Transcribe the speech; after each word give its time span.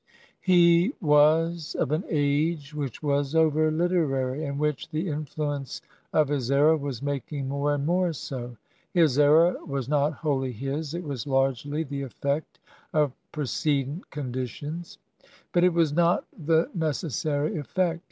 He 0.39 0.93
was 0.99 1.75
of 1.77 1.91
an 1.91 2.03
age 2.09 2.73
which 2.73 3.03
was 3.03 3.35
over 3.35 3.69
Uterary, 3.69 4.43
and 4.45 4.57
which 4.57 4.89
the 4.89 5.07
influence 5.09 5.79
of 6.11 6.29
his 6.29 6.49
error 6.49 6.75
was 6.75 7.03
making 7.03 7.47
more 7.47 7.75
and 7.75 7.85
more 7.85 8.11
so. 8.11 8.57
His 8.95 9.19
error 9.19 9.63
was 9.63 9.87
not 9.87 10.13
wholly 10.13 10.53
his; 10.53 10.95
it 10.95 11.03
was 11.03 11.27
largely 11.27 11.83
the 11.83 12.01
effect 12.01 12.57
of 12.93 13.11
precedent 13.31 14.09
conditions; 14.09 14.97
but 15.51 15.63
it 15.63 15.71
was 15.71 15.93
not 15.93 16.25
the 16.47 16.67
neces 16.75 17.11
sary 17.11 17.55
effect. 17.59 17.99